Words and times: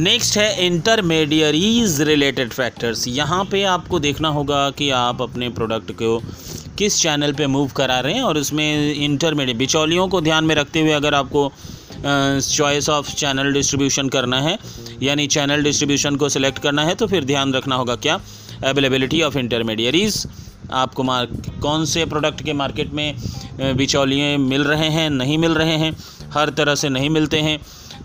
Next 0.00 0.36
है 0.38 0.66
intermediaries 0.66 2.00
related 2.00 2.52
factors 2.52 3.06
यहाँ 3.08 3.44
पे 3.44 3.62
आपको 3.70 3.98
देखना 4.00 4.28
होगा 4.28 4.58
कि 4.70 4.88
आप 4.90 5.20
अपने 5.22 5.48
प्रोडक्ट 5.48 5.90
को 5.92 6.20
किस 6.78 7.00
चैनल 7.00 7.32
पे 7.32 7.46
मूव 7.46 7.72
करा 7.76 7.98
रहे 8.00 8.14
हैं 8.14 8.22
और 8.22 8.38
उसमें 8.38 8.94
इंटरमीडिएट 8.94 9.56
बिचौलियों 9.56 10.06
को 10.08 10.20
ध्यान 10.20 10.44
में 10.44 10.54
रखते 10.54 10.80
हुए 10.80 10.92
अगर 10.92 11.14
आपको 11.14 11.42
चॉइस 12.02 12.88
ऑफ़ 12.88 13.12
चैनल 13.14 13.52
डिस्ट्रीब्यूशन 13.52 14.08
करना 14.08 14.40
है, 14.40 14.56
यानी 15.02 15.26
चैनल 15.26 15.62
डिस्ट्रीब्यूशन 15.62 16.16
को 16.16 16.28
सिलेक्ट 16.28 16.58
करना 16.58 16.84
है 16.84 16.94
तो 16.94 17.06
फिर 17.06 17.24
ध्यान 17.24 17.52
रखना 17.54 17.76
होगा 17.76 17.96
क्या? 17.96 18.18
अवेलेबिलिटी 18.64 19.22
ऑफ़ 19.22 19.38
इंटरमीडियरीज 19.38 20.26
आपको 20.74 21.02
मार 21.02 21.26
कौन 21.62 21.84
से 21.86 22.04
प्रोडक्ट 22.06 22.42
के 22.44 22.52
मार्केट 22.54 22.92
में 22.92 23.76
बिचौलिए 23.76 24.36
मिल 24.38 24.64
रहे 24.64 24.88
हैं, 24.88 25.08
नहीं 25.10 25.38
मिल 25.38 25.54
रहे 25.54 25.76
हैं, 25.76 25.92
हर 26.34 26.50
तरह 26.50 26.74
से 26.74 26.88
नहीं 26.88 27.10
मिलते 27.10 27.40
हैं। 27.40 27.58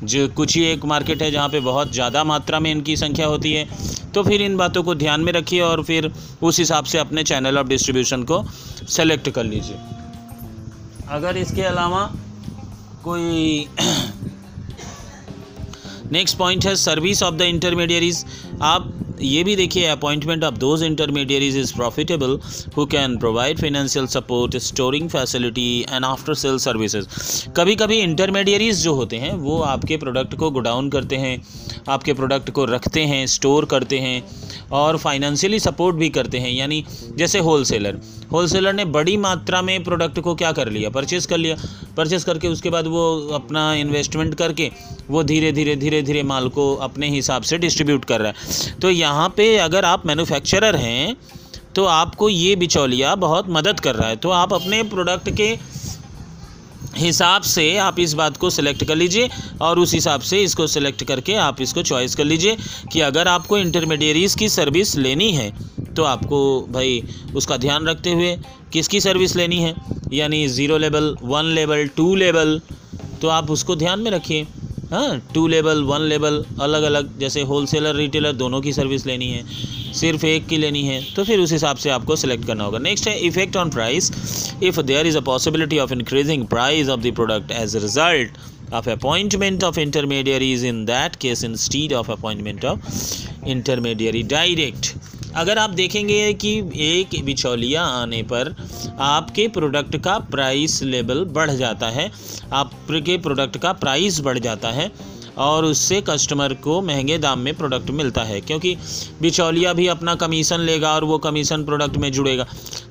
जो 0.03 0.27
कुछ 0.27 0.55
ही 0.55 0.63
एक 0.63 0.85
मार्केट 0.85 1.21
है 1.21 1.31
जहाँ 1.31 1.49
पे 1.49 1.59
बहुत 1.59 1.93
ज़्यादा 1.93 2.23
मात्रा 2.23 2.59
में 2.59 2.71
इनकी 2.71 2.95
संख्या 2.97 3.27
होती 3.27 3.53
है 3.53 3.67
तो 4.13 4.23
फिर 4.23 4.41
इन 4.41 4.57
बातों 4.57 4.83
को 4.83 4.95
ध्यान 4.95 5.21
में 5.21 5.31
रखिए 5.33 5.61
और 5.61 5.83
फिर 5.83 6.11
उस 6.41 6.59
हिसाब 6.59 6.85
से 6.85 6.97
अपने 6.97 7.23
चैनल 7.23 7.57
ऑफ़ 7.57 7.67
डिस्ट्रीब्यूशन 7.67 8.23
को 8.23 8.43
सेलेक्ट 8.89 9.29
कर 9.29 9.43
लीजिए। 9.43 9.77
अगर 11.09 11.37
इसके 11.37 11.61
अलावा 11.61 12.09
कोई 13.03 13.67
नेक्स्ट 16.11 16.37
पॉइंट 16.37 16.65
है 16.65 16.75
सर्विस 16.75 17.23
ऑफ़ 17.23 17.35
द 17.35 17.41
इंटरमीडियरीज 17.41 18.25
आप 18.61 18.91
ये 19.21 19.43
भी 19.43 19.55
देखिए 19.55 19.85
appointment 19.87 20.43
of 20.43 20.55
those 20.55 20.83
intermediaries 20.83 21.57
is 21.57 21.73
profitable 21.75 22.39
who 22.77 22.85
can 22.85 23.17
provide 23.17 23.59
financial 23.59 24.07
support 24.07 24.57
storing 24.57 25.09
facility 25.09 25.85
and 25.91 26.05
after 26.05 26.33
sale 26.33 26.57
services 26.57 27.07
कभी 27.57 27.75
कभी 27.75 27.97
इंटरमीडियरीज 27.97 28.83
जो 28.83 28.93
होते 28.93 29.17
हैं, 29.17 29.33
वो 29.33 29.59
आपके 29.61 29.97
प्रोडक्ट 29.97 30.35
को 30.35 30.49
गोडाउन 30.51 30.89
करते 30.89 31.15
हैं, 31.15 31.41
आपके 31.89 32.13
प्रोडक्ट 32.13 32.49
को 32.49 32.65
रखते 32.65 33.01
हैं 33.01 33.25
स्टोर 33.27 33.65
करते 33.65 33.99
हैं 33.99 34.21
और 34.71 34.97
फाइनेंशियली 34.97 35.59
सपोर्ट 35.59 35.95
भी 35.95 36.09
करते 36.09 36.39
हैं। 36.39 36.51
यानी 36.51 36.83
जैसे 37.17 37.39
होलसेलर 37.39 37.99
होलसेलर 38.31 38.73
ने 38.73 38.85
बड़ी 38.85 39.15
मात्रा 39.17 39.61
में 39.61 39.83
प्रोडक्ट 39.83 40.19
को 40.19 40.33
क्या 40.35 40.51
कर 40.51 40.69
लिया? 40.69 40.89
परचेज़ 40.89 41.27
कर 41.27 41.37
लिया। 41.37 41.55
परचेस 41.97 42.23
करके 42.23 42.47
उसके 42.47 42.69
बाद 42.69 42.87
वो 42.87 43.05
अपना 43.33 43.73
इन्वेस्टमेंट 43.73 44.35
करके 44.35 44.71
वो 45.09 45.23
धीरे 45.23 45.51
धीरे 45.51 45.75
धीरे 45.75 46.01
धीरे 46.01 46.23
माल 46.23 46.47
को 46.49 46.73
अपने 46.75 47.09
हिसाब 47.09 47.41
से 47.41 47.57
डिस्ट्रीब्यूट 47.57 48.05
कर 48.05 48.21
रहा 48.21 48.31
है। 48.31 48.73
तो 48.81 48.89
यहाँ 49.05 49.29
पे 49.37 49.55
अगर 49.59 49.85
आप 49.85 50.05
मैन्युफैक्चरर 50.05 50.75
हैं 50.77 51.15
तो 51.75 51.85
आपको 51.85 52.29
ये 52.29 52.55
बिचौलिया 52.55 53.15
बहुत 53.15 53.45
मदद 53.49 53.79
कर 53.79 53.95
रहा 53.95 54.09
है। 54.09 54.15
तो 54.15 54.29
आप 54.31 54.53
अपने 54.53 54.83
प्रोडक्ट 54.85 55.29
के 55.37 55.57
हिसाब 56.97 57.41
से 57.43 57.65
आप 57.77 57.99
इस 57.99 58.13
बात 58.13 58.37
को 58.37 58.49
सिलेक्ट 58.49 58.83
कर 58.83 58.95
लीजिए 58.95 59.29
और 59.61 59.79
उस 59.79 59.93
हिसाब 59.93 60.21
से 60.21 60.41
इसको 60.43 60.67
सिलेक्ट 60.67 61.03
करके 61.03 61.33
आप 61.37 61.61
इसको 61.61 61.81
चॉइस 61.83 62.15
कर 62.15 62.25
लीजिए 62.25 62.55
कि 62.93 63.01
अगर 63.01 63.27
आपको 63.27 63.57
इंटरमीडियरीज़ 63.57 64.37
की 64.37 64.49
सर्विस 64.49 64.95
लेनी 64.97 65.31
है 65.31 65.49
तो 65.95 66.03
आपको 66.03 66.39
भाई 66.69 67.01
उसका 67.35 67.57
ध्यान 67.57 67.87
रखते 67.87 68.11
हुए 68.11 68.35
किसकी 68.73 69.01
सर्विस 69.01 69.35
लेनी 69.35 69.59
है? 69.59 69.73
यानी 70.13 70.47
zero 70.47 70.77
level 70.77 71.15
one 71.23 71.51
level 71.55 71.87
two 71.97 72.13
level 72.15 72.59
तो 73.21 73.27
आप 73.29 73.51
उसको 73.51 73.75
ध्यान 73.75 73.99
में 73.99 74.11
रखिए। 74.11 74.47
हाँ 74.91 75.19
टू 75.33 75.47
लेवल 75.47 75.81
वन 75.83 76.01
लेवल 76.09 76.43
अलग 76.61 76.83
अलग 76.83 77.17
जैसे 77.19 77.41
होलसेलर 77.51 77.95
रिटेलर 77.95 78.33
दोनों 78.33 78.61
की 78.61 78.73
सर्विस 78.73 79.05
लेनी 79.05 79.29
है, 79.31 79.43
सिर्फ़ 79.93 80.25
एक 80.25 80.45
की 80.47 80.57
लेनी 80.57 80.83
है 80.83 81.01
तो 81.15 81.23
फिर 81.23 81.39
उस 81.39 81.51
हिसाब 81.51 81.77
से 81.77 81.89
आपको 81.89 82.15
सेलेक्ट 82.15 82.45
करना 82.47 82.63
होगा। 82.63 82.79
नेक्स्ट 82.79 83.07
है 83.07 83.17
effect 83.27 83.57
on 83.57 83.69
price 83.69 84.11
if 84.63 84.81
there 84.81 85.07
is 85.07 85.17
a 85.17 85.21
possibility 85.31 85.79
of 85.79 85.93
increasing 85.93 86.45
price 86.47 86.89
of 86.89 87.01
the 87.01 87.13
product 87.15 87.51
as 87.51 87.75
a 87.75 87.79
result 87.79 88.37
of 88.71 88.87
appointment 88.91 89.63
of 89.65 89.75
intermediaries 89.81 90.63
in 90.69 90.77
that 90.85 91.17
case, 91.23 91.43
instead 91.43 91.91
of 91.93 92.07
appointment 92.13 92.63
of 92.65 92.87
intermediary 93.45 94.23
direct. 94.31 94.89
अगर 95.35 95.57
आप 95.57 95.69
देखेंगे 95.69 96.33
कि 96.33 96.57
एक 96.75 97.23
बिचौलिया 97.25 97.83
आने 97.83 98.21
पर 98.23 98.55
आपके 98.99 99.47
प्रोडक्ट 99.47 99.97
का 99.97 100.17
प्राइस 100.31 100.81
लेवल 100.83 101.23
बढ़ 101.25 101.51
जाता 101.51 101.89
है, 101.89 102.11
आपके 102.53 103.17
प्रोडक्ट 103.17 103.57
का 103.57 103.73
प्राइस 103.73 104.19
बढ़ 104.19 104.39
जाता 104.39 104.71
है 104.71 104.91
और 105.37 105.65
उससे 105.65 106.01
कस्टमर 106.01 106.53
को 106.63 106.81
महँगे 106.81 107.17
दाम 107.17 107.39
में 107.39 107.53
प्रोडक्ट 107.57 107.89
मिलता 107.91 108.23
है, 108.23 108.39
क्योंकि 108.41 108.75
बिचौलिया 109.21 109.73
भी 109.73 109.87
अपना 109.87 110.15
कमीशन 110.15 110.59
लेगा 110.61 110.93
और 110.95 111.03
वो 111.03 111.17
कमीशन 111.19 111.63
प्रोडक्ट 111.65 111.97
में 111.97 112.11
जुड़ेगा। 112.11 112.45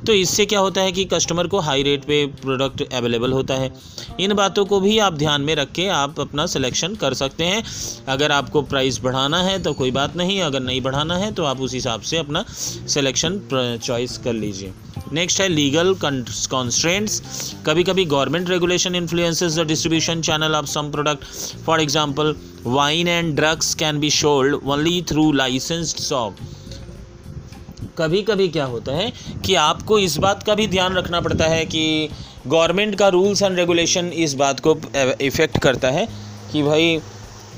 तो 0.06 0.12
इससे 0.12 0.46
क्या 0.46 0.60
होता 0.60 0.80
है 0.80 0.92
कि 0.92 1.04
कस्टमर 1.04 1.46
को 1.46 1.58
हाई 1.60 1.82
रेट 1.82 2.04
पे 2.04 2.24
प्रोडक्ट 2.42 2.82
अवेलेबल 2.92 3.32
होता 3.32 3.54
है। 3.54 3.72
इन 4.20 4.34
बातों 4.34 4.64
को 4.64 4.80
भी 4.80 4.98
आप 4.98 5.14
ध्यान 5.14 5.40
में 5.40 5.54
रख 5.54 5.72
के 5.72 5.86
आप 5.90 6.20
अपना 6.20 6.46
सिलेक्शन 6.46 6.94
कर 6.94 7.14
सकते 7.14 7.44
हैं। 7.44 7.62
अगर 8.08 8.32
आपको 8.32 8.62
प्राइस 8.64 9.00
बढ़ाना 9.02 9.42
है 9.42 9.62
तो 9.62 9.72
कोई 9.72 9.90
बात 9.90 10.16
नहीं, 10.16 10.40
अगर 10.42 10.60
नहीं 10.60 10.80
बढ़ाना 10.80 11.16
है 11.16 11.32
तो 11.32 11.44
आप 11.44 11.60
उस 11.60 11.74
हिसाब 11.74 12.00
से 12.02 12.16
अपना 12.16 12.44
सिलेक्शन 12.48 13.40
चॉइस 13.82 14.18
कर 14.18 14.32
लीजिए। 14.34 14.72
नेक्स्ट 15.12 15.40
है 15.40 15.48
लीगल 15.48 15.94
कॉन्स्ट्रेंट्स 16.02 17.20
कभी 17.66 17.82
कभी 17.84 18.04
government 18.04 18.50
regulation 18.50 18.94
influences 18.94 19.56
the 19.56 19.66
distribution 19.66 20.20
channel 20.20 20.54
of 20.54 20.66
some 20.66 20.90
product 20.90 21.24
for 21.66 21.80
example 21.80 22.34
wine 22.66 23.08
and 23.08 23.34
drugs 23.36 23.74
can 23.74 23.98
be 24.00 24.10
should 24.10 24.54
only 24.66 25.00
through 25.02 25.30
licensed 25.32 25.98
shop 25.98 26.36
कभी 27.98 28.22
कभी 28.22 28.48
क्या 28.48 28.64
होता 28.64 28.92
है 28.92 29.12
कि 29.44 29.54
आपको 29.54 29.98
इस 29.98 30.16
बात 30.16 30.42
का 30.42 30.54
भी 30.54 30.66
ध्यान 30.66 30.94
रखना 30.94 31.20
पड़ता 31.20 31.48
है 31.48 31.64
कि 31.66 32.08
गवर्नमेंट 32.46 32.94
का 32.98 33.08
रूल्स 33.08 33.42
एंड 33.42 33.56
रेगुलेशन 33.56 34.08
इस 34.16 34.34
बात 34.34 34.60
को 34.60 34.76
इफ़ेक्ट 35.20 35.58
करता 35.58 35.90
है 35.90 36.06
कि 36.52 36.62
भाई 36.62 36.98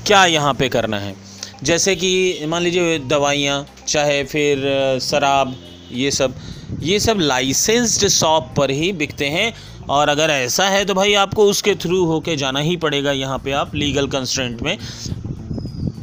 क्या 0.07 0.25
यहाँ 0.25 0.53
पे 0.53 0.69
करना 0.69 0.99
है। 0.99 1.15
जैसे 1.63 1.95
कि 1.95 2.45
मान 2.47 2.61
लीजिए 2.63 2.99
दवाइयाँ, 2.99 3.65
चाहे 3.87 4.23
फिर 4.23 4.99
शराब, 5.01 5.55
ये 5.91 6.11
सब। 6.11 6.33
ये 6.81 6.99
सब 6.99 7.17
लाइसेंस्ड 7.19 8.07
शॉप 8.07 8.53
पर 8.57 8.71
ही 8.71 8.91
बिकते 8.93 9.25
हैं। 9.27 9.53
और 9.89 10.09
अगर 10.09 10.29
ऐसा 10.29 10.67
है 10.69 10.83
तो 10.85 10.93
भाई 10.93 11.13
आपको 11.15 11.43
उसके 11.49 11.73
थ्रू 11.75 12.03
होके 12.05 12.35
जाना 12.35 12.59
ही 12.59 12.75
पड़ेगा 12.77 13.11
यहाँ 13.11 13.37
पे 13.39 13.51
आप 13.51 13.75
लीगल 13.75 14.07
कंस्ट्रेंट 14.07 14.61
में। 14.61 14.77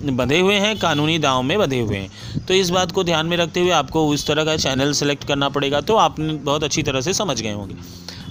बंधे 0.07 0.39
हुए 0.41 0.55
हैं, 0.55 0.77
कानूनी 0.79 1.19
दाव 1.19 1.43
में 1.43 1.59
बंधे 1.59 1.81
हुए 1.81 1.97
हैं। 1.97 2.47
तो 2.47 2.55
इस 2.55 2.71
बात 2.71 2.93
को 2.93 3.05
ध्यान 3.05 3.27
में 3.27 3.37
रखते 3.37 3.61
हुए 3.61 3.71
आपको 3.73 4.07
उस 4.09 4.27
तरह 4.27 4.45
का 4.45 4.57
चैनल 4.57 4.93
सेलेक्ट 4.93 5.25
करना 5.25 5.49
पड़ेगा 5.49 5.81
तो 5.81 5.97
आप 5.97 6.21
बहुत 6.21 6.65
अच्छी 6.65 6.83
तरह 6.83 7.01
से 7.01 7.13
समझ 7.13 7.41
गए 7.41 7.53
होंगे। 7.53 7.77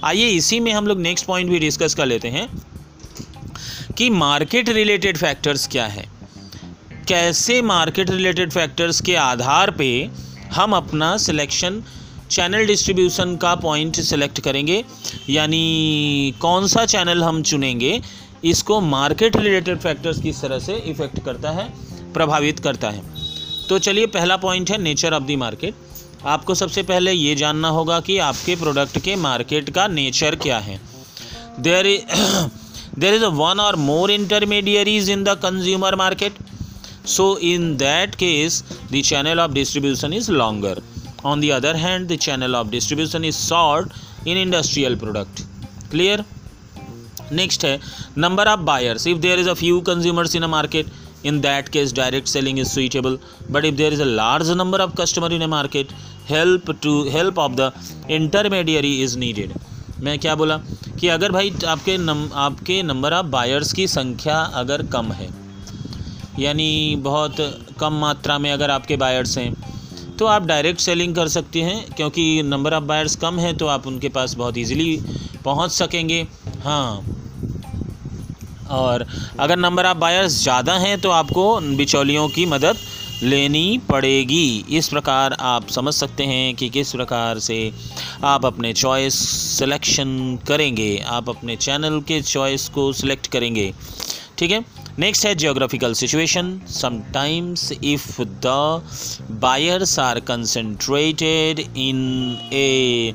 आइए 0.04 0.28
इसी 0.28 0.60
में 0.60 0.72
हम 0.72 0.86
लोग 0.86 1.00
नेक्स्ट 1.00 1.26
पॉइंट 1.26 1.50
भी 1.50 1.58
डिस्कस 1.58 1.94
कर 1.94 2.06
लेते 2.06 2.28
हैं 2.28 2.48
कि 3.96 4.10
मार्केट 4.10 4.68
रिलेटेड 4.68 5.16
फैक्टर्स 5.16 5.66
क्या 5.66 5.86
है। 5.86 6.04
कैसे 7.08 7.60
मार्केट 7.62 8.10
रिलेटेड 8.10 8.52
फैक्टर्स 8.52 9.00
के 9.00 9.14
आधार 9.16 9.70
पे 9.70 9.88
हम 10.52 10.76
अपना 10.76 11.16
सिलेक्शन 11.16 11.82
चैनल 12.34 12.66
डिस्ट्रीब्यूशन 12.66 13.36
का 13.36 13.54
पॉइंट 13.56 14.00
सेलेक्ट 14.02 14.40
करेंगे, 14.40 14.82
यानी 15.30 16.34
कौन 16.40 16.66
सा 16.68 16.84
चैनल 16.86 17.22
हम 17.24 17.42
चुनेंगे, 17.44 18.00
इसको 18.44 18.80
मार्केट 18.82 19.36
रिलेटेड 19.36 19.78
फैक्टर्स 19.80 20.20
किस 20.22 20.40
तरह 20.42 20.58
से 20.60 20.74
इफ़ेक्ट 20.86 21.24
करता 21.24 21.50
है, 21.50 21.68
प्रभावित 22.14 22.58
करता 22.60 22.90
है। 22.90 23.02
तो 23.68 23.78
चलिए, 23.78 24.06
पहला 24.08 24.36
पॉइंट 24.38 24.70
है 24.70 24.78
नेचर 24.78 25.14
ऑफ़ 25.14 25.22
दी 25.22 25.36
मार्केट 25.36 25.74
आपको 26.26 26.54
सबसे 26.54 26.82
पहले 26.84 27.12
ये 27.12 27.34
जानना 27.36 27.68
होगा 27.70 27.98
कि 28.00 28.16
आपके 28.20 28.54
प्रोडक्ट 28.56 28.98
के 28.98 29.16
मार्केट 29.18 29.70
का 29.70 29.86
नेचर 29.88 30.36
क्या 30.36 30.58
है। 30.60 30.80
There 31.60 31.86
there 32.98 33.14
is 33.14 33.24
a 33.24 33.28
one 33.34 33.60
और 33.60 33.76
more 33.78 34.10
intermediaries 34.10 35.10
in 35.10 35.24
the 35.24 35.34
consumer 35.42 35.94
market 35.96 36.38
so 37.08 37.36
in 37.44 37.76
that 37.76 38.14
case 38.14 38.62
the 38.92 39.02
channel 39.04 39.40
of 39.40 39.52
distribution 39.52 40.12
is 40.12 40.30
longer 40.32 40.82
On 41.24 41.40
the 41.40 41.52
other 41.52 41.76
hand, 41.76 42.08
the 42.08 42.16
channel 42.16 42.54
of 42.54 42.70
distribution 42.70 43.24
is 43.24 43.36
short 43.48 43.92
in 44.26 44.36
industrial 44.36 44.96
product. 44.96 45.44
Clear? 45.90 46.24
Next 47.30 47.62
है 47.62 47.80
number 48.16 48.44
of 48.54 48.64
buyers. 48.64 49.06
If 49.06 49.20
there 49.20 49.38
is 49.38 49.46
a 49.46 49.56
few 49.56 49.80
consumers 49.82 50.34
in 50.34 50.42
a 50.42 50.48
market, 50.48 50.86
in 51.22 51.40
that 51.40 51.70
case 51.70 51.92
direct 51.92 52.28
selling 52.28 52.58
is 52.58 52.70
suitable. 52.70 53.18
But 53.48 53.64
if 53.64 53.76
there 53.76 53.92
is 53.92 54.00
a 54.00 54.10
large 54.22 54.48
number 54.62 54.80
of 54.86 54.94
customer 54.94 55.30
in 55.36 55.42
a 55.42 55.48
market, 55.48 55.92
help 56.26 56.68
to 56.82 57.04
help 57.16 57.38
of 57.38 57.56
the 57.56 57.72
intermediary 58.18 58.94
is 59.06 59.16
needed. 59.16 59.56
मैं 60.04 60.18
क्या 60.18 60.34
बोला 60.34 60.56
कि 61.00 61.08
अगर 61.08 61.32
भाई 61.32 61.52
आपके 61.68 61.96
नम 61.98 62.28
आपके 62.44 62.82
number 62.82 63.12
of 63.14 63.26
buyers 63.34 63.72
की 63.72 63.86
संख्या 63.88 64.38
अगर 64.60 64.82
कम 64.94 65.12
है 65.20 65.28
यानी 66.38 66.96
बहुत 67.02 67.36
कम 67.80 67.92
मात्रा 68.00 68.38
में 68.38 68.50
अगर 68.52 68.70
आपके 68.70 68.96
बायर्स 69.04 69.36
हैं 69.38 69.52
तो 70.18 70.26
आप 70.26 70.46
डायरेक्ट 70.46 70.80
सेलिंग 70.80 71.14
कर 71.14 71.28
सकते 71.28 71.62
हैं, 71.62 71.84
क्योंकि 71.90 72.42
नंबर 72.44 72.74
ऑफ़ 72.74 72.84
बायर्स 72.84 73.16
कम 73.16 73.38
है 73.38 73.52
तो 73.56 73.66
आप 73.66 73.86
उनके 73.86 74.08
पास 74.10 74.34
बहुत 74.34 74.58
इजीली 74.58 74.96
पहुँच 75.44 75.70
सकेंगे। 75.72 76.26
हाँ। 76.64 77.04
और 78.72 79.06
अगर 79.40 79.56
नंबर 79.58 79.86
ऑफ़ 79.86 79.96
बायर्स 79.98 80.42
ज़्यादा 80.42 80.74
हैं 80.78 81.00
तो 81.00 81.10
आपको 81.12 81.60
बिचौलियों 81.76 82.28
की 82.28 82.46
मदद 82.46 82.76
लेनी 83.22 83.80
पड़ेगी। 83.90 84.64
इस 84.70 84.88
प्रकार 84.88 85.36
आप 85.40 85.68
समझ 85.70 85.92
सकते 85.94 86.24
हैं 86.24 86.54
कि 86.54 86.68
किस 86.68 86.92
प्रकार 86.92 87.38
से 87.38 87.58
आप 88.24 88.46
अपने 88.46 88.72
चॉइस 88.74 89.14
सिलेक्शन 89.58 90.38
करेंगे। 90.48 90.96
आप 91.08 91.28
अपने 91.28 91.56
चैनल 91.58 92.00
के 92.00 92.20
चॉइस 92.22 92.68
को 92.68 92.92
सिलेक्ट 92.92 93.26
करेंगे। 93.26 93.72
ठीक 94.38 94.50
है? 94.50 94.64
नेक्स्ट 94.98 95.24
है 95.26 95.34
geographical 95.34 95.94
situation 95.94 96.50
sometimes 96.70 97.72
if 97.84 98.20
the 98.44 99.38
buyers 99.42 99.98
are 99.98 100.20
concentrated 100.28 101.60
in 101.60 101.98
a 102.52 103.14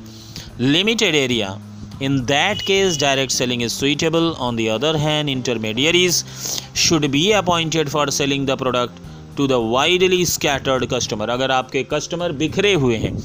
limited 0.60 1.14
area 1.14 1.56
in 2.02 2.20
that 2.26 2.62
case 2.62 3.00
direct 3.00 3.32
selling 3.32 3.62
is 3.62 3.72
suitable 3.74 4.28
on 4.40 4.56
the 4.56 4.68
other 4.70 4.96
hand 4.96 5.28
intermediaries 5.28 6.24
should 6.78 7.06
be 7.10 7.30
appointed 7.40 7.88
for 7.88 8.10
selling 8.10 8.46
the 8.46 8.58
product 8.58 9.00
to 9.36 9.46
the 9.46 9.62
widely 9.72 10.24
scattered 10.26 10.86
customer 10.92 11.30
अगर 11.30 11.50
आपके 11.50 11.82
customer 11.92 12.32
बिखरे 12.42 12.74
हुए 12.74 12.96
हैं 12.96 13.16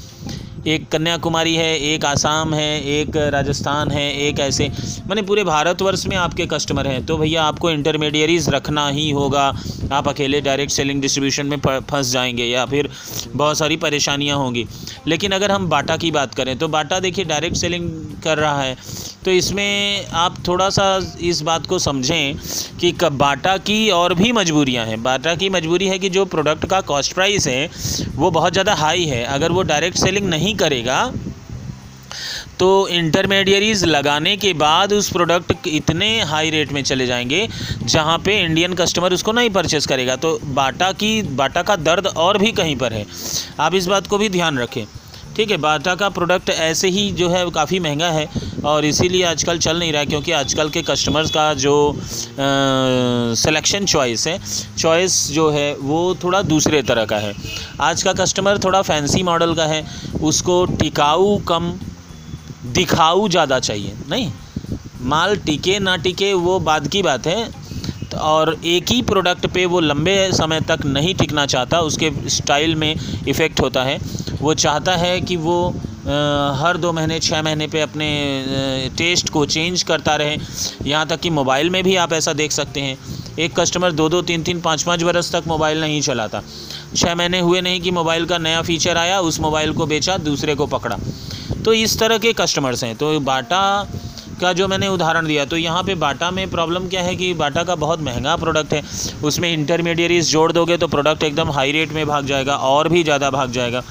एक 0.66 0.88
कन्याकुमारी 0.88 1.54
है, 1.54 1.78
एक 1.84 2.04
आसाम 2.04 2.54
है, 2.54 2.80
एक 2.90 3.16
राजस्थान 3.32 3.90
है, 3.90 4.06
एक 4.18 4.40
ऐसे। 4.40 4.68
मैंने 5.06 5.22
पूरे 5.22 5.44
भारतवर्ष 5.44 6.06
में 6.06 6.16
आपके 6.16 6.46
कस्टमर 6.46 6.86
हैं 6.86 7.04
तो 7.06 7.16
भैया 7.18 7.42
आपको 7.44 7.70
इंटरमीडियरीज 7.70 8.48
रखना 8.48 8.88
ही 8.88 9.10
होगा। 9.10 9.46
आप 9.92 10.08
अकेले 10.08 10.40
डायरेक्ट 10.40 10.72
सेलिंग 10.72 11.00
डिस्ट्रीब्यूशन 11.02 11.46
में 11.46 11.56
फंस 11.60 12.10
जाएँगे 12.12 12.44
या 12.44 12.64
फिर 12.66 12.88
बहुत 13.34 13.58
सारी 13.58 13.76
परेशानियाँ 13.76 14.36
होंगी। 14.38 14.66
लेकिन 15.06 15.32
अगर 15.32 15.50
हम 15.50 15.68
बाटा 15.68 15.96
की 15.96 16.10
बात 16.10 16.34
करें 16.34 16.56
तो 16.58 16.68
बाटा 16.68 17.00
देखिए 17.00 17.24
डायरेक्ट 17.24 17.56
सेलिंग 17.56 17.90
कर 18.24 18.38
रहा 18.38 18.62
है। 18.62 18.76
तो 19.24 19.30
इसमें 19.30 20.06
आप 20.14 20.36
थोड़ा 20.48 20.68
सा 20.70 20.84
इस 21.20 21.40
बात 21.42 21.66
को 21.66 21.78
समझें 21.78 22.36
कि 22.80 22.92
बाटा 23.02 23.56
की 23.58 23.88
और 23.90 24.14
भी 24.14 24.32
मजबूरियाँ 24.32 24.84
हैं। 24.86 25.02
बाटा 25.02 25.34
की 25.34 25.48
मजबूरी 25.50 25.86
है 25.86 25.98
कि 25.98 26.08
जो 26.08 26.24
प्रोडक्ट 26.24 26.66
का 26.66 26.80
कॉस्ट 26.80 27.12
प्राइस 27.12 27.46
है, 27.46 27.70
वो 28.14 28.30
बहुत 28.30 28.52
ज़्यादा 28.52 28.74
हाई 28.74 29.04
है। 29.04 29.24
अगर 29.26 29.52
वो 29.52 29.62
डायरेक्ट 29.62 29.98
सेलिंग 29.98 30.28
नहीं 30.28 30.54
करेगा 30.56 31.12
तो 32.58 32.66
इंटरमीडियरीज 32.88 33.84
लगाने 33.84 34.36
के 34.36 34.52
बाद 34.52 34.92
उस 34.92 35.10
प्रोडक्ट 35.12 35.66
इतने 35.66 36.08
हाई 36.22 36.50
रेट 36.50 36.72
में 36.72 36.82
चले 36.82 37.06
जाएँगे, 37.06 37.48
जहाँ 37.82 38.18
पे 38.18 38.40
इंडियन 38.40 38.74
कस्टमर 38.74 39.12
उसको 39.12 39.32
नहीं 39.32 39.50
परचेस 39.50 39.86
करेगा। 39.86 40.16
तो 40.16 40.38
बाटा 40.44 40.92
की, 40.92 41.22
बाटा 41.22 41.62
का 41.62 41.76
दर्द 41.76 42.06
और 42.06 42.38
भी 42.38 42.52
कहीं 42.52 42.76
पर 42.76 42.92
है। 42.92 43.06
आप 43.60 43.74
इस 43.74 43.86
बात 43.86 44.06
को 44.06 44.18
भी 44.18 44.28
ध्यान 44.28 44.58
रखें। 44.58 44.84
ठीक 45.36 45.50
है, 45.50 45.56
बाटा 45.56 45.94
का 45.94 46.08
प्रोडक्ट 46.08 46.50
ऐसे 46.50 46.88
ही 46.88 47.10
जो 47.12 47.28
है 47.28 47.44
काफ़ी 47.50 47.78
महँगा 47.80 48.08
है 48.10 48.28
और 48.64 48.84
इसीलिए 48.84 49.24
आजकल 49.24 49.58
चल 49.58 49.78
नहीं 49.78 49.92
रहा 49.92 50.00
है 50.00 50.06
क्योंकि 50.06 50.32
आजकल 50.32 50.68
के 50.70 50.82
कस्टमर्स 50.82 51.30
का 51.30 51.52
जो 51.54 51.74
सिलेक्शन 53.36 53.84
चॉइस 53.86 54.26
है 54.26 54.38
चॉइस 54.78 55.18
जो 55.32 55.48
है 55.50 55.74
वो 55.76 56.14
थोड़ा 56.22 56.40
दूसरे 56.44 56.82
तरह 56.82 57.04
का 57.04 57.18
है। 57.18 57.34
आज 57.80 58.02
का 58.02 58.12
कस्टमर 58.14 58.58
थोड़ा 58.64 58.82
फैंसी 58.82 59.22
मॉडल 59.22 59.54
का 59.54 59.66
है, 59.66 59.84
उसको 60.22 60.64
टिकाऊ 60.80 61.36
कम, 61.48 61.72
दिखाऊ 62.74 63.28
ज़्यादा 63.28 63.58
चाहिए, 63.60 63.94
नहीं? 64.10 64.30
माल 65.02 65.36
टिके 65.36 65.78
ना 65.78 65.96
टिके 65.98 66.32
वो 66.34 66.58
बाद 66.60 66.88
की 66.88 67.02
बात 67.02 67.26
है, 67.26 67.48
और 68.16 68.56
एक 68.66 68.90
ही 68.90 69.00
प्रोडक्ट 69.04 69.46
पे 69.46 69.64
वो 69.66 69.80
लंबे 69.80 70.16
समय 70.32 70.60
तक 70.68 70.84
नहीं 70.86 71.14
टिकना 71.14 71.46
चाहता, 71.46 71.80
उसके 71.82 72.10
स्टाइल 72.30 72.74
में 72.74 72.94
इफ़ेक्ट 73.28 73.60
होता 73.60 73.82
है। 73.84 73.98
वो 74.46 74.52
चाहता 74.56 74.94
है 74.96 75.20
कि 75.20 75.36
वो 75.38 75.58
हर 76.56 76.76
दो 76.76 76.92
महीने 76.92 77.18
छः 77.20 77.42
महीने 77.42 77.66
पे 77.66 77.80
अपने 77.80 78.08
टेस्ट 78.98 79.30
को 79.30 79.44
चेंज 79.46 79.82
करता 79.82 80.14
रहे। 80.16 80.36
यहाँ 80.84 81.06
तक 81.06 81.20
कि 81.20 81.30
मोबाइल 81.32 81.70
में 81.70 81.82
भी 81.84 81.96
आप 81.96 82.12
ऐसा 82.12 82.32
देख 82.34 82.52
सकते 82.52 82.80
हैं। 82.80 82.96
एक 83.36 83.58
कस्टमर 83.58 83.92
दो 83.92 84.08
दो, 84.08 84.20
तीन 84.22 84.42
तीन, 84.42 84.60
पाँच 84.60 84.82
पाँच 84.82 85.02
बरस 85.02 85.32
तक 85.32 85.48
मोबाइल 85.48 85.80
नहीं 85.80 86.00
चलाता। 86.02 86.42
छः 86.94 87.14
महीने 87.14 87.40
हुए 87.40 87.60
नहीं 87.60 87.80
कि 87.80 87.90
मोबाइल 87.92 88.26
का 88.26 88.38
नया 88.38 88.62
फ़ीचर 88.62 88.96
आया, 88.96 89.20
उस 89.20 89.40
मोबाइल 89.40 89.72
को 89.72 89.86
बेचा, 89.86 90.16
दूसरे 90.18 90.54
को 90.54 90.66
पकड़ा। 90.68 90.98
तो 91.64 91.72
इस 91.74 91.98
तरह 91.98 92.18
के 92.18 92.32
कस्टमर्स 92.34 92.84
हैं। 92.84 92.94
तो 92.96 93.18
बाटा 93.22 93.88
का 94.40 94.52
जो 94.52 94.66
मैंने 94.68 94.88
उदाहरण 94.88 95.26
दिया 95.26 95.44
तो 95.44 95.56
यहाँ 95.56 95.82
पे 95.82 95.94
बाटा 95.96 96.30
में 96.30 96.48
प्रॉब्लम 96.50 96.88
क्या 96.88 97.02
है 97.02 97.14
कि 97.16 97.32
बाटा 97.34 97.62
का 97.64 97.74
बहुत 97.76 98.00
महँगा 98.02 98.36
प्रोडक्ट 98.36 98.72
है। 98.74 98.82
उसमें 99.24 99.52
इंटरमीडियरीज 99.52 100.30
जोड़ 100.30 100.50
दोगे 100.52 100.76
तो 100.76 100.88
प्रोडक्ट 100.88 101.22
एकदम 101.24 101.50
हाई 101.50 101.72
रेट 101.72 101.92
में 101.92 102.06
भाग 102.06 102.26
जाएगा, 102.26 102.56
और 102.56 102.88
भी 102.88 103.02
ज़्यादा 103.04 103.30
भाग 103.30 103.52
जाएगा। 103.52 103.82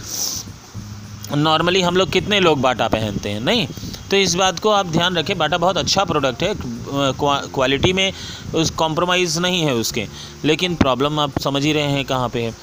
नॉर्मली 1.33 1.81
हम 1.81 1.97
लोग 1.97 2.11
कितने 2.11 2.39
लोग 2.39 2.61
बाटा 2.61 2.87
पहनते 2.87 3.29
हैं, 3.29 3.39
नहीं? 3.41 3.67
तो 4.11 4.17
इस 4.17 4.35
बात 4.35 4.59
को 4.59 4.69
आप 4.69 4.87
ध्यान 4.87 5.17
रखें, 5.17 5.37
बाटा 5.37 5.57
बहुत 5.57 5.77
अच्छा 5.77 6.03
प्रोडक्ट 6.03 6.43
है 6.43 6.53
क्वालिटी 6.57 7.93
में 7.93 8.11
उस 8.55 8.69
कॉम्प्रोमाइज़ 8.71 9.39
नहीं 9.39 9.61
है 9.61 9.73
उसके, 9.75 10.05
लेकिन 10.45 10.75
प्रॉब्लम 10.75 11.19
आप 11.19 11.39
समझ 11.41 11.63
ही 11.63 11.73
रहे 11.73 11.91
हैं 11.91 12.03
कहाँ 12.05 12.29
पे 12.29 12.41
है। 12.41 12.53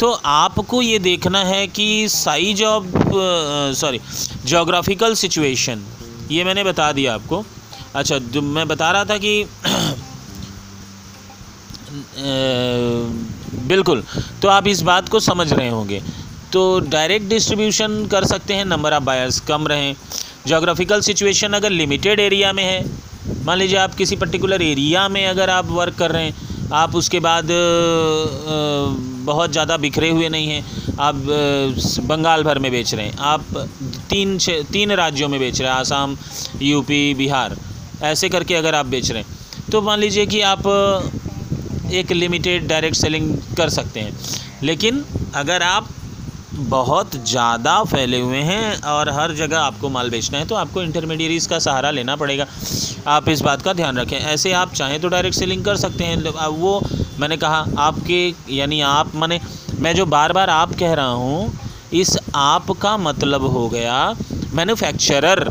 तो 0.00 0.10
आपको 0.26 0.82
ये 0.82 0.98
देखना 0.98 1.42
है 1.44 1.66
कि 1.68 2.08
size 2.08 2.62
of 2.64 2.84
sorry 3.76 4.00
geographical 4.46 5.14
situation 5.14 5.82
ये 6.30 6.44
मैंने 6.44 6.64
बता 6.64 6.90
दिया 6.92 7.14
आपको। 7.14 7.44
अच्छा 7.94 8.18
मैं 8.40 8.68
बता 8.68 8.90
रहा 8.90 9.04
था 9.04 9.18
कि 9.18 9.44
बिल्कुल 13.68 14.02
तो 14.42 14.48
आप 14.48 14.66
इस 14.66 14.82
बात 14.82 15.08
को 15.08 15.20
समझ 15.20 15.52
रहे 15.52 15.68
होंगे। 15.68 16.02
तो 16.52 16.62
डायरेक्ट 16.82 17.26
डिस्ट्रीब्यूशन 17.28 18.06
कर 18.10 18.24
सकते 18.26 18.54
हैं 18.54 18.64
नंबर 18.66 18.92
ऑफ़ 18.92 19.02
बायर्स 19.04 19.40
कम 19.48 19.66
रहें। 19.66 19.94
जोग्राफिकल 20.46 21.00
सिचुएशन 21.00 21.52
अगर 21.52 21.70
लिमिटेड 21.72 22.20
एरिया 22.20 22.52
में 22.52 22.64
है, 22.64 22.84
मान 23.44 23.58
लीजिए 23.58 23.78
आप 23.78 23.94
किसी 23.94 24.16
पर्टिकुलर 24.16 24.62
एरिया 24.62 25.08
में 25.08 25.26
अगर 25.26 25.50
आप 25.50 25.70
वर्क 25.70 25.94
कर 25.98 26.10
रहे 26.12 26.24
हैं, 26.24 26.34
आप 26.74 26.94
उसके 26.94 27.20
बाद 27.20 27.48
बहुत 29.24 29.52
ज़्यादा 29.52 29.76
बिखरे 29.76 30.10
हुए 30.10 30.28
नहीं 30.28 30.48
हैं, 30.48 30.64
आप 31.00 31.14
बंगाल 32.04 32.42
भर 32.42 32.58
में 32.58 32.70
बेच 32.72 32.94
रहे 32.94 33.06
हैं, 33.06 33.16
आप 33.16 33.56
तीन 34.10 34.38
तीन 34.72 34.92
राज्यों 34.94 35.28
में 35.28 35.38
बेच 35.40 35.60
रहे 35.60 35.70
हैं, 35.70 35.76
आसाम 35.76 36.16
यूपी 36.62 37.02
बिहार, 37.14 37.56
ऐसे 38.02 38.28
करके 38.28 38.54
अगर 38.54 38.74
आप 38.74 38.86
बेच 38.88 39.10
रहे 39.10 39.22
हैं 39.22 39.38
तो 39.70 39.80
मान 39.82 40.00
लीजिए 40.00 40.26
कि 40.26 40.40
आप 40.42 40.66
एक 41.92 42.12
लिमिटेड 42.12 42.66
डायरेक्ट 42.68 42.96
सेलिंग 42.96 43.32
कर 43.56 43.68
सकते 43.70 44.00
हैं। 44.00 44.12
लेकिन 44.62 45.04
अगर 45.36 45.62
आप 45.62 45.88
बहुत 46.52 47.14
ज़्यादा 47.26 47.82
फैले 47.84 48.20
हुए 48.20 48.38
हैं 48.38 48.80
और 48.82 49.08
हर 49.10 49.32
जगह 49.34 49.58
आपको 49.58 49.88
माल 49.88 50.10
बेचना 50.10 50.38
है 50.38 50.46
तो 50.46 50.54
आपको 50.54 50.82
इंटरमीडियरीज़ 50.82 51.48
का 51.48 51.58
सहारा 51.58 51.90
लेना 51.90 52.16
पड़ेगा। 52.16 52.46
आप 53.08 53.28
इस 53.28 53.40
बात 53.40 53.62
का 53.62 53.72
ध्यान 53.72 53.98
रखें। 53.98 54.16
ऐसे 54.16 54.52
आप 54.52 54.72
चाहें 54.74 55.00
तो 55.00 55.08
डायरेक्ट 55.08 55.36
सेलिंग 55.36 55.64
कर 55.64 55.76
सकते 55.76 56.04
हैं। 56.04 56.48
वो 56.48 56.80
मैंने 57.20 57.36
कहा, 57.36 57.64
आपके 57.78 58.34
यानी 58.50 58.80
आप, 58.80 59.14
मैंने 59.14 59.40
मैं 59.78 59.94
जो 59.94 60.06
बार 60.08 60.32
बार 60.32 60.50
आप 60.50 60.74
कह 60.78 60.94
रहा 60.94 61.12
हूँ, 61.14 61.58
इस 61.92 62.16
आप 62.34 62.70
का 62.82 62.96
मतलब 62.98 63.44
हो 63.46 63.68
गया 63.68 64.14
मैन्युफैक्चरर 64.54 65.50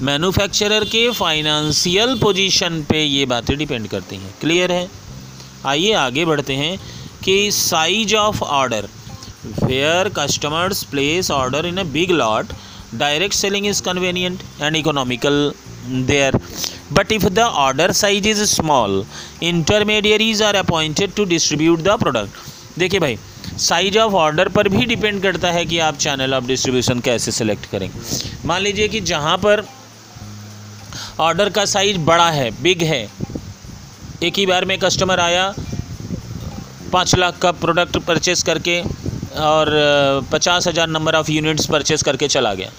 मैन्युफैक्चरर 0.00 0.84
के 0.84 1.10
फाइनेंशियल 1.12 2.18
पोजीशन 2.18 2.82
पे 2.82 3.02
ये 3.04 3.26
बातें 3.26 3.56
डिपेंड 3.58 3.88
करती 3.88 4.16
हैं। 4.16 4.34
क्लियर 4.40 4.72
है? 4.72 4.88
आइए 5.66 5.92
आगे 5.94 6.24
बढ़ते 6.24 6.54
हैं 6.54 6.78
कि 7.24 7.50
size 7.52 8.14
of 8.16 8.42
order 8.44 8.88
where 9.44 10.08
customers 10.16 10.82
place 10.84 11.30
order 11.30 11.66
in 11.66 11.76
a 11.76 11.82
big 11.92 12.10
lot 12.10 12.52
direct 12.94 13.34
selling 13.34 13.66
is 13.66 13.82
convenient 13.82 14.40
and 14.62 14.76
economical 14.76 15.52
there 16.06 16.36
but 16.92 17.12
if 17.12 17.26
the 17.28 17.38
order 17.38 17.92
size 17.92 18.28
is 18.28 18.42
small 18.44 19.04
intermediaries 19.42 20.42
are 20.42 20.56
appointed 20.56 21.14
to 21.16 21.24
distribute 21.24 21.80
the 21.82 21.96
product 22.00 22.78
देखिए 22.78 23.00
भाई 23.00 23.18
size 23.58 23.98
of 23.98 24.14
order 24.14 24.48
पर 24.48 24.68
भी 24.68 24.84
depend 24.86 25.22
करता 25.22 25.50
है 25.52 25.64
कि 25.66 25.78
आप 25.88 25.96
channel 25.98 26.34
of 26.34 26.44
distribution 26.46 27.00
कैसे 27.00 27.32
select 27.32 27.66
करें। 27.70 27.90
मान 28.46 28.62
लीजिए 28.62 28.88
कि 28.88 29.00
जहाँ 29.12 29.36
पर 29.38 29.64
ऑर्डर 31.20 31.50
का 31.50 31.64
साइज़ 31.64 31.98
बड़ा 32.04 32.30
है 32.30 32.50
बिग 32.62 32.82
है, 32.82 33.02
एक 34.22 34.38
ही 34.38 34.46
बार 34.46 34.64
में 34.64 34.78
कस्टमर 34.78 35.20
आया, 35.20 35.52
पाँच 36.92 37.14
लाख 37.14 37.38
का 37.38 37.52
प्रोडक्ट 37.54 37.96
परचेस 38.06 38.42
करके 38.42 38.82
और 39.32 39.70
पचास 40.32 40.66
हज़ार 40.68 40.88
नंबर 40.88 41.14
ऑफ़ 41.14 41.30
यूनिट्स 41.30 41.66
परचेज़ 41.66 42.04
करके 42.04 42.28
चला 42.28 42.54
गया। 42.54 42.70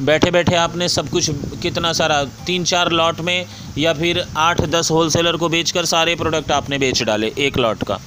बैठे 0.00 0.30
बैठे 0.30 0.54
आपने 0.56 0.88
सब 0.88 1.08
कुछ, 1.08 1.30
कितना 1.62 1.92
सारा, 1.92 2.22
तीन 2.46 2.64
चार 2.64 2.90
लॉट 2.92 3.20
में 3.20 3.46
या 3.78 3.92
फिर 3.94 4.24
आठ 4.38 4.60
दस 4.70 4.90
होलसेलर 4.90 5.36
को 5.36 5.48
बेचकर 5.48 5.84
सारे 5.86 6.14
प्रोडक्ट 6.16 6.50
आपने 6.52 6.78
बेच 6.78 7.02
डाले, 7.02 7.32
एक 7.38 7.58
लॉट 7.58 7.82
का। 7.82 7.98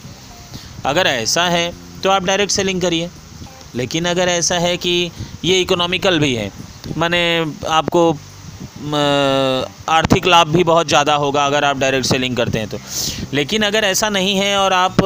अगर 0.85 1.07
ऐसा 1.07 1.43
है 1.45 1.71
तो 2.03 2.09
आप 2.09 2.23
डायरेक्ट 2.25 2.51
सेलिंग 2.53 2.81
करिए। 2.81 3.09
लेकिन 3.75 4.05
अगर 4.05 4.29
ऐसा 4.29 4.55
है 4.57 4.75
कि 4.77 5.11
ये 5.45 5.59
इकोनॉमिकल 5.61 6.19
भी 6.19 6.33
है, 6.35 6.51
मैंने 6.97 7.21
आपको 7.69 8.11
आर्थिक 9.89 10.27
लाभ 10.27 10.47
भी 10.47 10.63
बहुत 10.63 10.87
ज़्यादा 10.87 11.15
होगा 11.15 11.45
अगर 11.45 11.63
आप 11.63 11.77
डायरेक्ट 11.77 12.07
सेलिंग 12.07 12.35
करते 12.37 12.59
हैं 12.59 12.67
तो। 12.69 12.77
लेकिन 13.33 13.63
अगर 13.63 13.83
ऐसा 13.83 14.09
नहीं 14.09 14.35
है 14.35 14.57
और 14.57 14.73
आप 14.73 15.01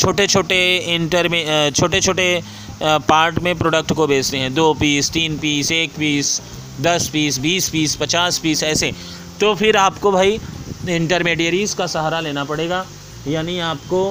छोटे 0.00 0.26
छोटे 0.26 0.56
इंटर 0.94 1.28
में 1.28 1.72
छोटे 1.72 2.00
छोटे 2.00 2.42
पार्ट 2.82 3.38
में 3.38 3.54
प्रोडक्ट 3.58 3.92
को 3.92 4.06
बेचते 4.06 4.38
हैं। 4.38 4.54
दो 4.54 4.72
पीस 4.74 5.10
तीन 5.12 5.36
पीस 5.38 5.72
एक 5.72 5.90
पीस 5.92 6.40
दस 6.80 7.08
पीस 7.08 7.38
बीस 7.38 7.68
पीस 7.68 7.96
पचास 7.96 8.38
पीस 8.38 8.62
ऐसे। 8.64 8.92
तो 9.40 9.54
फिर 9.54 9.76
आपको 9.76 10.12
भाई 10.12 10.40
इंटरमीडियरीज़ 10.88 11.76
का 11.76 11.86
सहारा 11.88 12.20
लेना 12.20 12.44
पड़ेगा। 12.44 12.84
यानी 13.28 13.58
आपको 13.60 14.02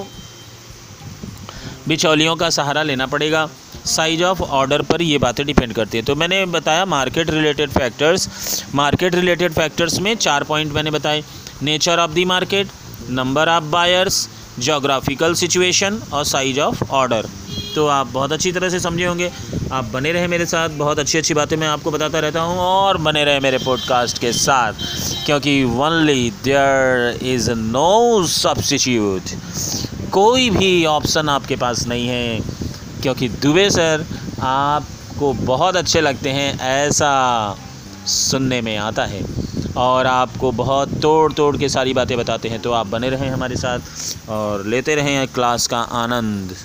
बिचौलियों 1.87 2.35
का 2.35 2.49
सहारा 2.51 2.83
लेना 2.83 3.05
पड़ेगा। 3.07 3.47
साइज़ 3.87 4.23
ऑफ़ 4.23 4.41
ऑर्डर 4.41 4.81
पर 4.81 5.01
ये 5.01 5.17
बातें 5.17 5.45
डिपेंड 5.45 5.73
करती 5.73 5.97
है। 5.97 6.03
तो 6.03 6.15
मैंने 6.15 6.45
बताया 6.47 6.85
market 6.87 7.29
related 7.29 7.69
factors 7.71 8.63
market 8.75 9.15
related 9.15 9.53
factors 9.53 9.99
में 9.99 10.15
चार 10.17 10.43
पॉइंट 10.43 10.73
मैंने 10.73 10.91
बताए। 10.91 11.23
Nature 11.63 11.99
of 11.99 12.11
the 12.11 12.25
market 12.25 12.67
number 13.09 13.49
of 13.49 13.63
buyers 13.71 14.27
geographical 14.59 15.33
situation 15.35 16.01
और 16.13 16.23
साइज़ 16.25 16.59
ऑफ़ 16.59 16.83
ऑर्डर 16.91 17.27
तो 17.75 17.85
आप 17.87 18.07
बहुत 18.07 18.31
अच्छी 18.31 18.51
तरह 18.51 18.69
से 18.69 18.79
समझे 18.79 19.05
होंगे। 19.05 19.29
आप 19.71 19.85
बने 19.85 20.11
रहे 20.11 20.27
मेरे 20.27 20.45
साथ, 20.45 20.69
बहुत 20.69 20.99
अच्छी 20.99 21.17
अच्छी 21.17 21.33
बातें 21.33 21.55
मैं 21.57 21.67
आपको 21.67 21.91
बताता 21.91 22.19
रहता 22.19 22.41
हूँ 22.41 22.57
और 22.59 22.97
बने 22.97 23.23
रहे 23.23 23.39
मेरे 23.39 23.57
पॉडकास्ट 23.57 24.17
के 24.17 24.31
साथ, 24.33 24.73
क्योंकि 25.25 25.63
only 25.63 26.29
there 26.43 27.19
is 27.25 27.49
no 27.51 28.25
substitute 28.27 30.09
कोई 30.11 30.49
भी 30.49 30.85
ऑप्शन 30.87 31.29
आपके 31.29 31.55
पास 31.55 31.85
नहीं 31.87 32.07
है, 32.07 32.39
क्योंकि 33.01 33.29
दुबे 33.41 33.69
सर 33.69 34.05
आपको 34.41 35.33
बहुत 35.35 35.75
अच्छे 35.75 36.01
लगते 36.01 36.29
हैं, 36.29 36.59
ऐसा 36.59 37.55
सुनने 38.07 38.61
में 38.61 38.75
आता 38.77 39.05
है। 39.05 39.23
और 39.79 40.05
आपको 40.05 40.51
बहुत 40.51 40.93
तोड़ 41.01 41.31
तोड़ 41.33 41.55
के 41.57 41.69
सारी 41.69 41.93
बातें 41.93 42.17
बताते 42.17 42.49
हैं। 42.49 42.61
तो 42.61 42.71
आप 42.71 42.87
बने 42.87 43.09
रहें 43.09 43.29
हमारे 43.29 43.55
साथ 43.55 44.29
और 44.29 44.65
लेते 44.65 44.95
रहें 44.95 45.27
क्लास 45.27 45.67
का 45.67 45.79
आनंद। 45.79 46.55